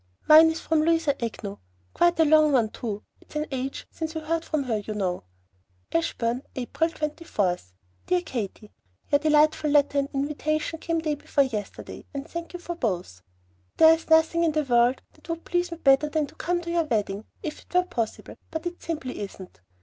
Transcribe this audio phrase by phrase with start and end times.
[0.27, 1.57] "Mine is from Louisa Agnew,
[1.93, 3.03] quite a long one, too.
[3.19, 5.25] It's an age since we heard from her, you know."
[5.91, 7.57] ASHBURN, April 24.
[8.07, 8.71] DEAR KATY,
[9.11, 13.21] Your delightful letter and invitation came day before yesterday, and thank you for both.
[13.77, 16.71] There is nothing in the world that would please me better than to come to
[16.71, 19.59] your wedding if it were possible, but it simply isn't.